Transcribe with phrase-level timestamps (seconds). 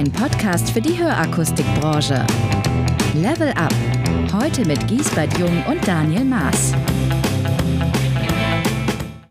[0.00, 2.26] ein Podcast für die Hörakustikbranche.
[3.12, 3.74] Level Up.
[4.32, 6.72] Heute mit Giesbert Jung und Daniel Maas.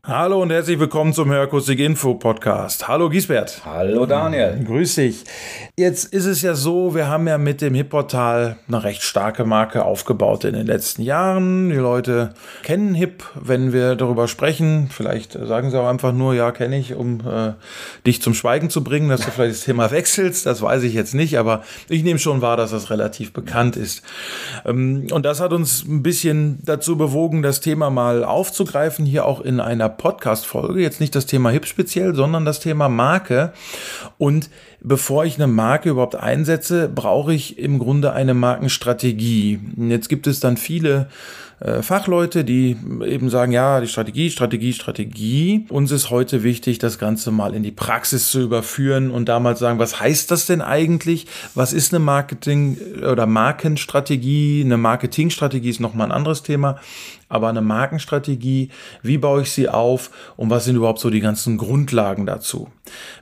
[0.10, 2.88] Hallo und herzlich willkommen zum Hörakustik Info Podcast.
[2.88, 3.62] Hallo Giesbert.
[3.64, 4.60] Hallo Daniel.
[4.66, 5.24] Grüß dich.
[5.78, 9.86] Jetzt ist es ja so, wir haben ja mit dem HIP-Portal eine recht starke Marke
[9.86, 11.70] aufgebaut in den letzten Jahren.
[11.70, 14.90] Die Leute kennen HIP, wenn wir darüber sprechen.
[14.92, 17.54] Vielleicht sagen sie auch einfach nur, ja, kenne ich, um äh,
[18.08, 20.48] dich zum Schweigen zu bringen, dass du vielleicht das Thema wechselst.
[20.48, 24.02] Das weiß ich jetzt nicht, aber ich nehme schon wahr, dass das relativ bekannt ist.
[24.66, 29.40] Ähm, und das hat uns ein bisschen dazu bewogen, das Thema mal aufzugreifen, hier auch
[29.42, 30.82] in einer Podcast-Folge.
[30.82, 33.54] Jetzt nicht das Thema Hip speziell, sondern das Thema Marke.
[34.18, 34.50] Und
[34.82, 39.60] bevor ich eine Marke überhaupt einsetze, brauche ich im Grunde eine Markenstrategie.
[39.78, 41.10] Jetzt gibt es dann viele
[41.60, 45.66] äh, Fachleute, die eben sagen, ja, die Strategie, Strategie, Strategie.
[45.70, 49.80] Uns ist heute wichtig, das Ganze mal in die Praxis zu überführen und damals sagen,
[49.80, 51.28] was heißt das denn eigentlich?
[51.56, 52.78] Was ist eine Marketing-
[53.10, 54.62] oder Markenstrategie?
[54.64, 56.80] Eine Marketingstrategie ist nochmal ein anderes Thema
[57.30, 58.70] aber eine Markenstrategie,
[59.04, 62.70] wie baue ich sie auf und was sind überhaupt so die ganzen Grundlagen dazu?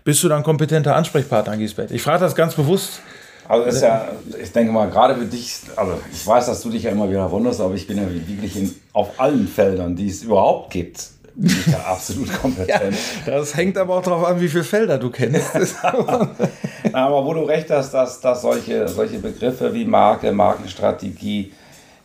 [0.05, 1.91] Bist du dann kompetenter Ansprechpartner, Gisbert?
[1.91, 3.01] Ich frage das ganz bewusst,
[3.47, 4.09] also ist ja,
[4.41, 7.29] ich denke mal, gerade für dich, also ich weiß, dass du dich ja immer wieder
[7.31, 11.51] wunderst, aber ich bin ja wirklich in, auf allen Feldern, die es überhaupt gibt, bin
[11.51, 12.97] ich ja absolut kompetent.
[13.25, 15.53] ja, das hängt aber auch darauf an, wie viele Felder du kennst.
[15.83, 21.51] aber wo du recht hast, dass, dass solche, solche Begriffe wie Marke, Markenstrategie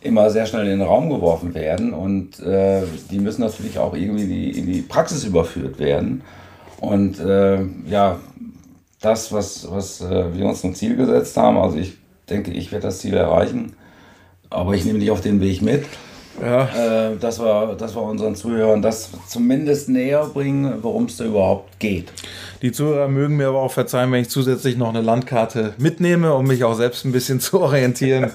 [0.03, 4.27] immer sehr schnell in den Raum geworfen werden und äh, die müssen natürlich auch irgendwie
[4.27, 6.23] die, in die Praxis überführt werden.
[6.81, 8.19] Und äh, ja,
[9.03, 11.59] das, was, was äh, wir uns zum Ziel gesetzt haben.
[11.59, 11.95] Also ich
[12.31, 13.75] denke, ich werde das Ziel erreichen,
[14.49, 15.85] aber ich nehme dich auf den Weg mit.
[16.41, 17.11] Ja.
[17.11, 21.79] Äh, dass, wir, dass wir unseren Zuhörern das zumindest näher bringen, worum es da überhaupt
[21.79, 22.13] geht.
[22.63, 26.47] Die Zuhörer mögen mir aber auch verzeihen, wenn ich zusätzlich noch eine Landkarte mitnehme, um
[26.47, 28.31] mich auch selbst ein bisschen zu orientieren.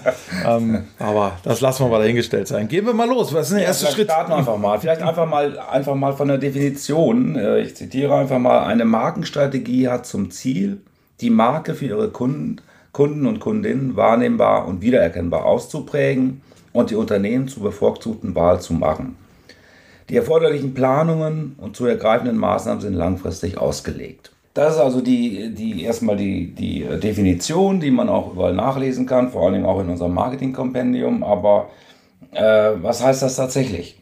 [0.45, 2.67] ähm, aber das lassen wir mal dahingestellt sein.
[2.67, 3.33] Gehen wir mal los.
[3.33, 4.11] Was ist der ja, erste Schritt?
[4.11, 4.79] Starten wir einfach mal.
[4.79, 7.37] Vielleicht einfach mal, einfach mal von der Definition.
[7.37, 10.81] Äh, ich zitiere einfach mal: Eine Markenstrategie hat zum Ziel,
[11.21, 12.57] die Marke für ihre Kunden,
[12.91, 16.41] Kunden und Kundinnen wahrnehmbar und wiedererkennbar auszuprägen
[16.73, 19.15] und die Unternehmen zur bevorzugten Wahl zu machen.
[20.09, 24.31] Die erforderlichen Planungen und zu ergreifenden Maßnahmen sind langfristig ausgelegt.
[24.53, 29.29] Das ist also die, die erstmal die, die Definition, die man auch überall nachlesen kann,
[29.29, 31.23] vor allem auch in unserem Marketing-Kompendium.
[31.23, 31.69] Aber
[32.31, 33.99] äh, was heißt das tatsächlich?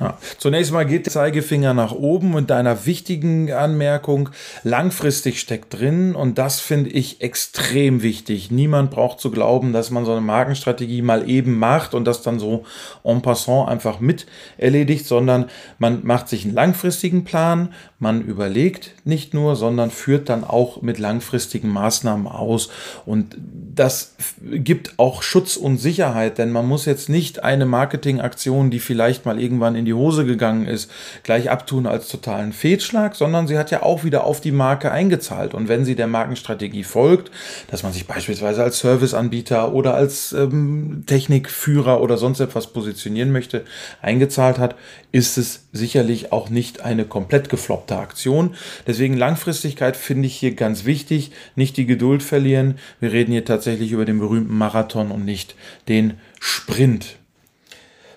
[0.00, 0.18] Ja.
[0.38, 4.30] Zunächst mal geht der Zeigefinger nach oben und deiner wichtigen Anmerkung,
[4.64, 8.50] langfristig steckt drin und das finde ich extrem wichtig.
[8.50, 12.40] Niemand braucht zu glauben, dass man so eine Markenstrategie mal eben macht und das dann
[12.40, 12.64] so
[13.04, 14.26] en passant einfach mit
[14.58, 15.46] erledigt, sondern
[15.78, 20.98] man macht sich einen langfristigen Plan, man überlegt nicht nur, sondern führt dann auch mit
[20.98, 22.68] langfristigen Maßnahmen aus
[23.06, 23.36] und
[23.74, 29.24] das gibt auch Schutz und Sicherheit, denn man muss jetzt nicht eine Marketingaktion, die vielleicht
[29.24, 30.90] mal irgendwann in in die Hose gegangen ist,
[31.22, 35.54] gleich abtun als totalen Fehlschlag, sondern sie hat ja auch wieder auf die Marke eingezahlt.
[35.54, 37.30] Und wenn sie der Markenstrategie folgt,
[37.70, 43.64] dass man sich beispielsweise als Serviceanbieter oder als ähm, Technikführer oder sonst etwas positionieren möchte,
[44.02, 44.74] eingezahlt hat,
[45.12, 48.54] ist es sicherlich auch nicht eine komplett gefloppte Aktion.
[48.86, 52.78] Deswegen Langfristigkeit finde ich hier ganz wichtig, nicht die Geduld verlieren.
[53.00, 55.54] Wir reden hier tatsächlich über den berühmten Marathon und nicht
[55.88, 57.16] den Sprint.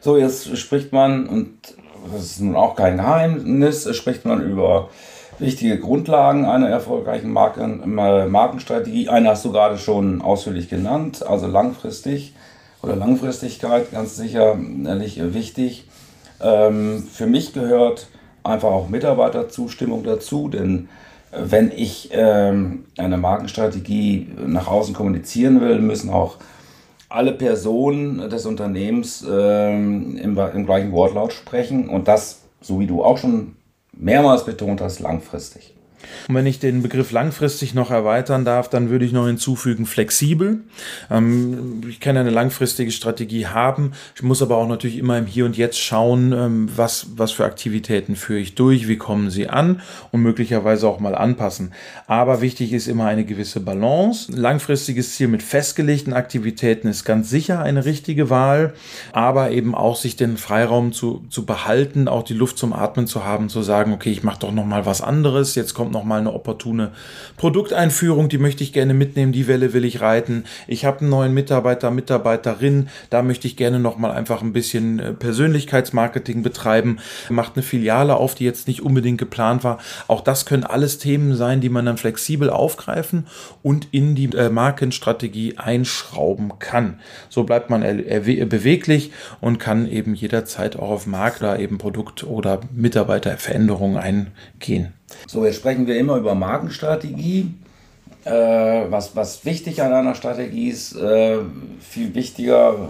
[0.08, 1.50] So, jetzt spricht man, und
[2.14, 4.88] das ist nun auch kein Geheimnis, spricht man über
[5.38, 9.10] wichtige Grundlagen einer erfolgreichen Marken, Markenstrategie.
[9.10, 12.34] Eine hast du gerade schon ausführlich genannt, also langfristig
[12.82, 15.90] oder Langfristigkeit, ganz sicherlich wichtig.
[16.42, 18.08] Ähm, für mich gehört
[18.46, 20.88] einfach auch Mitarbeiterzustimmung dazu, denn
[21.34, 26.38] wenn ich ähm, eine Markenstrategie nach außen kommunizieren will, müssen auch
[27.10, 33.04] alle Personen des Unternehmens ähm, im, im gleichen Wortlaut sprechen und das, so wie du
[33.04, 33.56] auch schon
[33.94, 35.77] mehrmals betont hast, langfristig.
[36.28, 40.62] Und wenn ich den Begriff langfristig noch erweitern darf, dann würde ich noch hinzufügen flexibel.
[41.10, 43.94] Ähm, ich kann eine langfristige Strategie haben.
[44.16, 47.46] Ich muss aber auch natürlich immer im Hier und Jetzt schauen, ähm, was, was für
[47.46, 49.82] Aktivitäten führe ich durch, wie kommen sie an
[50.12, 51.74] und möglicherweise auch mal anpassen.
[52.08, 54.32] Aber wichtig ist immer eine gewisse Balance.
[54.32, 58.74] langfristiges Ziel mit festgelegten Aktivitäten ist ganz sicher eine richtige Wahl,
[59.14, 63.24] aber eben auch sich den Freiraum zu, zu behalten, auch die Luft zum Atmen zu
[63.24, 65.56] haben, zu sagen, okay, ich mache doch noch mal was anderes.
[65.56, 66.92] Jetzt kommt kommt nochmal eine opportune
[67.38, 70.44] Produkteinführung, die möchte ich gerne mitnehmen, die Welle will ich reiten.
[70.68, 75.14] Ich habe einen neuen Mitarbeiter, Mitarbeiterin, da möchte ich gerne nochmal einfach ein bisschen äh,
[75.14, 76.98] Persönlichkeitsmarketing betreiben.
[77.30, 79.78] Macht eine Filiale auf, die jetzt nicht unbedingt geplant war.
[80.08, 83.28] Auch das können alles Themen sein, die man dann flexibel aufgreifen
[83.64, 87.00] und in die äh, Markenstrategie einschrauben kann.
[87.30, 93.98] So bleibt man beweglich und kann eben jederzeit auch auf Makler eben Produkt- oder Mitarbeiterveränderungen
[93.98, 94.97] eingehen.
[95.28, 97.54] So, jetzt sprechen wir immer über Markenstrategie.
[98.26, 98.32] Äh,
[98.90, 101.38] was, was wichtig an einer Strategie ist, äh,
[101.80, 102.90] viel wichtiger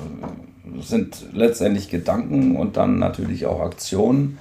[0.81, 4.39] sind letztendlich Gedanken und dann natürlich auch Aktionen.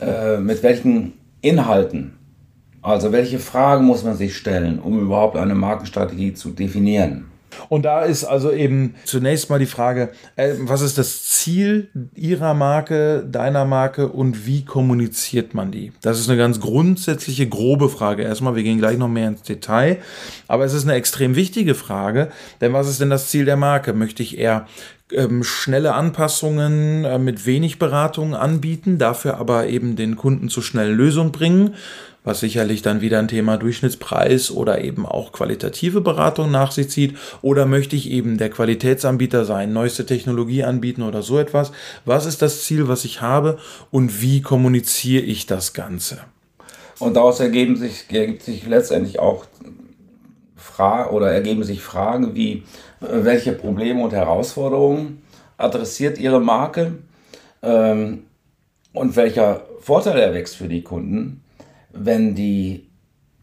[0.00, 2.18] Äh, mit welchen Inhalten,
[2.82, 7.26] also welche Fragen muss man sich stellen, um überhaupt eine Markenstrategie zu definieren?
[7.68, 12.54] Und da ist also eben zunächst mal die Frage, äh, was ist das Ziel Ihrer
[12.54, 15.92] Marke, deiner Marke und wie kommuniziert man die?
[16.02, 18.22] Das ist eine ganz grundsätzliche, grobe Frage.
[18.22, 19.98] Erstmal, wir gehen gleich noch mehr ins Detail,
[20.48, 22.30] aber es ist eine extrem wichtige Frage,
[22.60, 23.92] denn was ist denn das Ziel der Marke?
[23.92, 24.66] Möchte ich eher
[25.12, 30.96] ähm, schnelle Anpassungen äh, mit wenig Beratung anbieten, dafür aber eben den Kunden zu schnellen
[30.96, 31.74] Lösungen bringen?
[32.26, 37.16] Was sicherlich dann wieder ein Thema Durchschnittspreis oder eben auch qualitative Beratung nach sich zieht.
[37.40, 41.70] Oder möchte ich eben der Qualitätsanbieter sein, neueste Technologie anbieten oder so etwas?
[42.04, 43.58] Was ist das Ziel, was ich habe
[43.92, 46.18] und wie kommuniziere ich das Ganze?
[46.98, 49.46] Und daraus ergeben sich, ergibt sich letztendlich auch
[50.56, 52.64] Fra oder ergeben sich Fragen wie,
[53.00, 55.22] äh, welche Probleme und Herausforderungen
[55.58, 56.94] adressiert Ihre Marke
[57.62, 58.24] ähm,
[58.92, 61.44] und welcher Vorteil erwächst für die Kunden
[61.98, 62.86] wenn die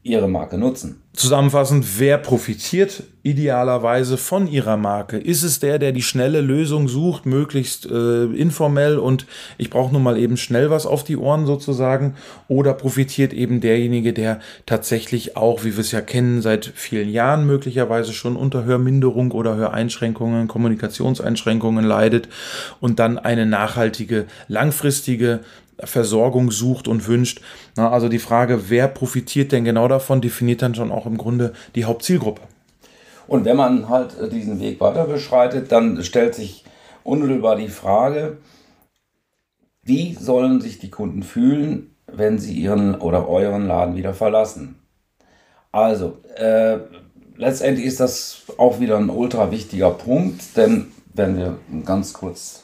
[0.03, 1.01] ihre Marke nutzen.
[1.13, 5.17] Zusammenfassend, wer profitiert idealerweise von ihrer Marke?
[5.17, 9.27] Ist es der, der die schnelle Lösung sucht, möglichst äh, informell und
[9.57, 12.15] ich brauche nun mal eben schnell was auf die Ohren sozusagen?
[12.49, 17.45] Oder profitiert eben derjenige, der tatsächlich auch, wie wir es ja kennen, seit vielen Jahren
[17.47, 22.27] möglicherweise schon unter Hörminderung oder Höreinschränkungen, Kommunikationseinschränkungen leidet
[22.81, 25.41] und dann eine nachhaltige, langfristige
[25.79, 27.41] Versorgung sucht und wünscht.
[27.75, 31.53] Na, also die Frage, wer profitiert denn genau davon, definiert dann schon auch im Grunde
[31.75, 32.41] die Hauptzielgruppe.
[33.27, 36.65] Und wenn man halt diesen Weg weiter beschreitet, dann stellt sich
[37.03, 38.37] unmittelbar die Frage,
[39.83, 44.75] wie sollen sich die Kunden fühlen, wenn sie ihren oder euren Laden wieder verlassen?
[45.71, 46.79] Also, äh,
[47.35, 52.63] letztendlich ist das auch wieder ein ultra wichtiger Punkt, denn wenn wir ganz kurz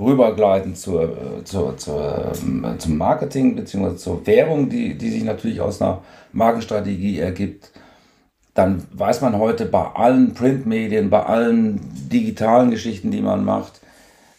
[0.00, 3.96] rübergleiten zur, zur, zur, ähm, zum Marketing bzw.
[3.96, 6.02] zur Werbung, die, die sich natürlich aus einer
[6.32, 7.70] Markenstrategie ergibt,
[8.54, 11.80] dann weiß man heute bei allen Printmedien, bei allen
[12.10, 13.80] digitalen Geschichten, die man macht,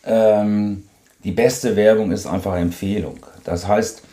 [0.06, 0.84] ähm,
[1.24, 3.18] die beste Werbung ist einfach Empfehlung.
[3.44, 4.04] Das heißt,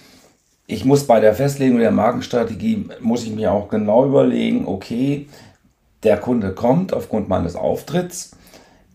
[0.67, 5.29] ich muss bei der Festlegung der Markenstrategie, muss ich mir auch genau überlegen, okay,
[6.03, 8.37] der Kunde kommt aufgrund meines Auftritts,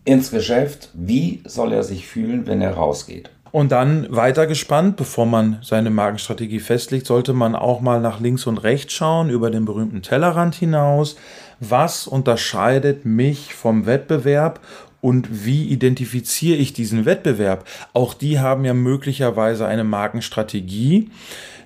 [0.04, 0.90] ins Geschäft.
[0.94, 3.30] Wie soll er sich fühlen, wenn er rausgeht?
[3.52, 8.46] Und dann weiter gespannt, bevor man seine Markenstrategie festlegt, sollte man auch mal nach links
[8.46, 11.16] und rechts schauen, über den berühmten Tellerrand hinaus.
[11.60, 14.60] Was unterscheidet mich vom Wettbewerb
[15.02, 17.66] und wie identifiziere ich diesen Wettbewerb?
[17.92, 21.10] Auch die haben ja möglicherweise eine Markenstrategie.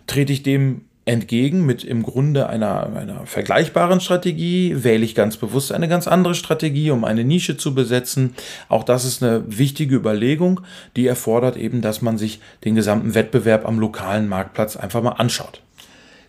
[0.08, 5.72] Trete ich dem entgegen mit im Grunde einer, einer vergleichbaren Strategie, wähle ich ganz bewusst
[5.72, 8.34] eine ganz andere Strategie, um eine Nische zu besetzen.
[8.68, 10.60] Auch das ist eine wichtige Überlegung,
[10.96, 15.62] die erfordert eben, dass man sich den gesamten Wettbewerb am lokalen Marktplatz einfach mal anschaut.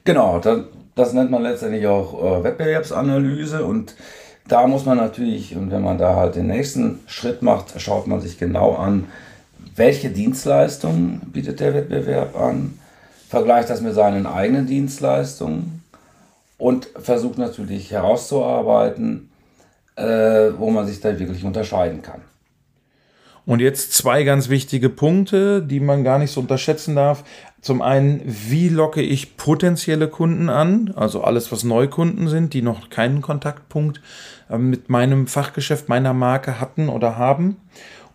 [0.04, 0.60] Genau, das,
[0.96, 3.96] das nennt man letztendlich auch äh, Wettbewerbsanalyse und
[4.48, 8.22] da muss man natürlich, und wenn man da halt den nächsten Schritt macht, schaut man
[8.22, 9.06] sich genau an,
[9.76, 12.80] welche Dienstleistungen bietet der Wettbewerb an,
[13.28, 15.84] vergleicht das mit seinen eigenen Dienstleistungen
[16.58, 19.30] und versucht natürlich herauszuarbeiten,
[19.96, 22.22] äh, wo man sich da wirklich unterscheiden kann.
[23.46, 27.24] Und jetzt zwei ganz wichtige Punkte, die man gar nicht so unterschätzen darf.
[27.62, 30.94] Zum einen, wie locke ich potenzielle Kunden an?
[30.98, 34.02] Also alles, was Neukunden sind, die noch keinen Kontaktpunkt
[34.50, 37.58] äh, mit meinem Fachgeschäft, meiner Marke hatten oder haben.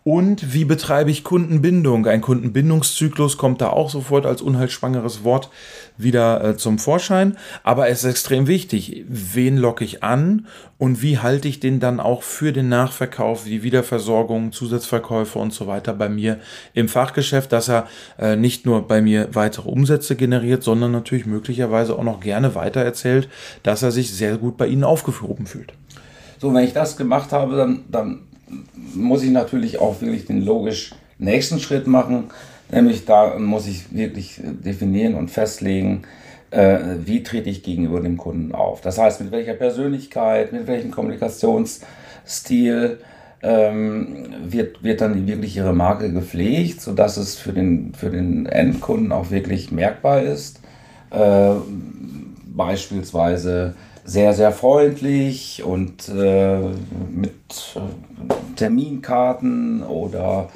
[0.05, 2.07] Und wie betreibe ich Kundenbindung?
[2.07, 5.49] Ein Kundenbindungszyklus kommt da auch sofort als unheilschwangeres Wort
[5.97, 7.37] wieder äh, zum Vorschein.
[7.63, 12.01] Aber es ist extrem wichtig, wen locke ich an und wie halte ich den dann
[12.01, 16.41] auch für den Nachverkauf, die Wiederversorgung, Zusatzverkäufe und so weiter bei mir
[16.75, 17.87] im Fachgeschäft, dass er
[18.19, 23.29] äh, nicht nur bei mir weitere Umsätze generiert, sondern natürlich möglicherweise auch noch gerne weitererzählt,
[23.63, 25.73] dass er sich sehr gut bei Ihnen aufgehoben fühlt.
[26.41, 28.23] So, wenn ich das gemacht habe, dann, dann
[28.95, 32.25] muss ich natürlich auch wirklich den logisch nächsten Schritt machen.
[32.71, 36.03] Nämlich da muss ich wirklich definieren und festlegen,
[36.51, 38.81] äh, wie trete ich gegenüber dem Kunden auf.
[38.81, 42.99] Das heißt, mit welcher Persönlichkeit, mit welchem Kommunikationsstil
[43.43, 49.13] ähm, wird, wird dann wirklich ihre Marke gepflegt, sodass es für den, für den Endkunden
[49.13, 50.61] auch wirklich merkbar ist.
[51.11, 51.55] Äh,
[52.47, 56.59] beispielsweise sehr, sehr freundlich und äh,
[57.11, 60.49] mit äh, Terminkarten oder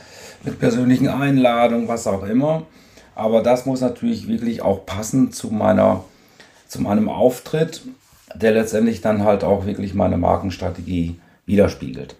[0.42, 2.62] mit persönlichen Einladungen, was auch immer.
[3.14, 6.04] Aber das muss natürlich wirklich auch passen zu meiner,
[6.68, 7.82] zu meinem Auftritt,
[8.34, 12.16] der letztendlich dann halt auch wirklich meine Markenstrategie widerspiegelt.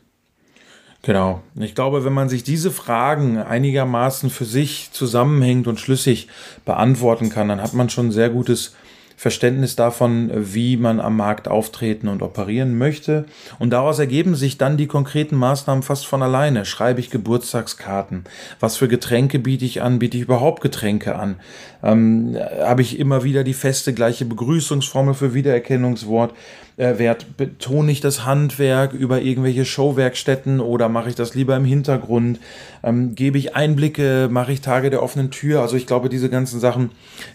[1.02, 1.42] Genau.
[1.54, 6.28] Ich glaube, wenn man sich diese Fragen einigermaßen für sich zusammenhängt und schlüssig
[6.64, 8.75] beantworten kann, dann hat man schon ein sehr gutes
[9.16, 13.25] Verständnis davon, wie man am Markt auftreten und operieren möchte.
[13.58, 16.66] Und daraus ergeben sich dann die konkreten Maßnahmen fast von alleine.
[16.66, 18.25] Schreibe ich Geburtstagskarten?
[18.61, 19.99] Was für Getränke biete ich an?
[19.99, 21.37] Biete ich überhaupt Getränke an?
[21.82, 26.35] Ähm, Habe ich immer wieder die feste gleiche Begrüßungsformel für Wiedererkennungswort?
[26.76, 27.37] Äh, Wert?
[27.37, 32.40] Betone ich das Handwerk über irgendwelche Showwerkstätten oder mache ich das lieber im Hintergrund?
[32.83, 34.28] Ähm, gebe ich Einblicke?
[34.30, 35.61] Mache ich Tage der offenen Tür?
[35.61, 36.90] Also ich glaube, diese ganzen Sachen,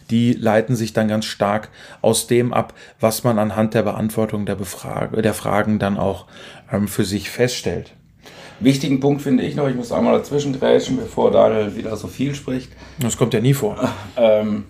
[0.09, 1.69] die leiten sich dann ganz stark
[2.01, 6.25] aus dem ab, was man anhand der Beantwortung der, Befrage, der Fragen dann auch
[6.71, 7.93] ähm, für sich feststellt.
[8.59, 12.35] Wichtigen Punkt finde ich noch, ich muss einmal dazwischen grätschen, bevor Daniel wieder so viel
[12.35, 12.71] spricht.
[12.99, 13.91] Das kommt ja nie vor.
[14.15, 14.65] Ähm,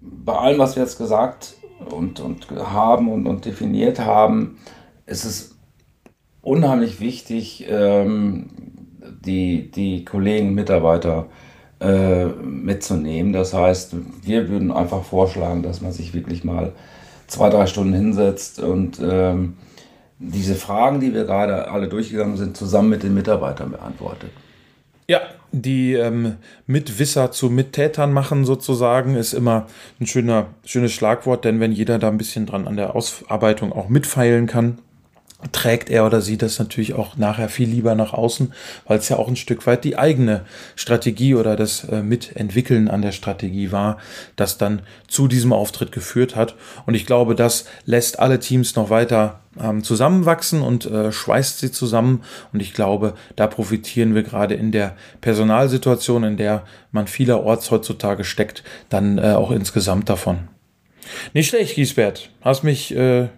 [0.00, 4.58] bei allem, was wir jetzt gesagt und, und haben und, und definiert haben,
[5.06, 5.56] ist es
[6.42, 8.50] unheimlich wichtig, ähm,
[9.24, 11.26] die, die Kollegen, Mitarbeiter
[11.80, 13.32] äh, mitzunehmen.
[13.32, 16.72] Das heißt, wir würden einfach vorschlagen, dass man sich wirklich mal
[17.26, 19.56] zwei, drei Stunden hinsetzt und ähm,
[20.18, 24.30] diese Fragen, die wir gerade alle durchgegangen sind, zusammen mit den Mitarbeitern beantwortet.
[25.08, 25.20] Ja,
[25.52, 26.36] die ähm,
[26.66, 29.66] Mitwisser zu Mittätern machen sozusagen, ist immer
[30.00, 33.88] ein schöner, schönes Schlagwort, denn wenn jeder da ein bisschen dran an der Ausarbeitung auch
[33.88, 34.78] mitfeilen kann,
[35.52, 38.52] trägt er oder sie das natürlich auch nachher viel lieber nach außen,
[38.86, 43.02] weil es ja auch ein Stück weit die eigene Strategie oder das äh, Mitentwickeln an
[43.02, 43.98] der Strategie war,
[44.36, 46.54] das dann zu diesem Auftritt geführt hat.
[46.86, 51.70] Und ich glaube, das lässt alle Teams noch weiter ähm, zusammenwachsen und äh, schweißt sie
[51.70, 52.22] zusammen.
[52.52, 58.24] Und ich glaube, da profitieren wir gerade in der Personalsituation, in der man vielerorts heutzutage
[58.24, 60.48] steckt, dann äh, auch insgesamt davon.
[61.34, 62.30] Nicht schlecht, Giesbert.
[62.40, 63.28] Hast mich äh,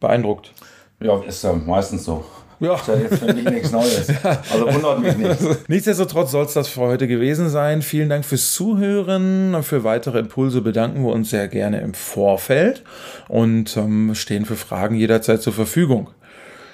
[0.00, 0.52] beeindruckt.
[1.00, 2.24] Ja, ist ja meistens so.
[2.58, 2.74] Ja.
[2.74, 4.08] Ist ja jetzt für mich nichts Neues.
[4.24, 5.38] Also wundert mich nicht.
[5.68, 7.82] Nichtsdestotrotz soll es das für heute gewesen sein.
[7.82, 9.62] Vielen Dank fürs Zuhören.
[9.62, 12.82] Für weitere Impulse bedanken wir uns sehr gerne im Vorfeld
[13.28, 16.08] und ähm, stehen für Fragen jederzeit zur Verfügung.